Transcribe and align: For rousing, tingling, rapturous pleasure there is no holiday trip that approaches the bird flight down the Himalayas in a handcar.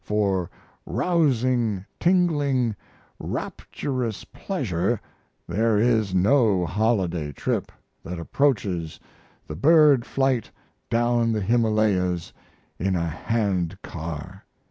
For 0.03 0.49
rousing, 0.83 1.85
tingling, 1.99 2.75
rapturous 3.19 4.23
pleasure 4.23 4.99
there 5.47 5.77
is 5.77 6.15
no 6.15 6.65
holiday 6.65 7.31
trip 7.31 7.71
that 8.03 8.17
approaches 8.17 8.99
the 9.45 9.55
bird 9.55 10.03
flight 10.03 10.49
down 10.89 11.33
the 11.33 11.41
Himalayas 11.41 12.33
in 12.79 12.95
a 12.95 13.05
handcar. 13.07 14.43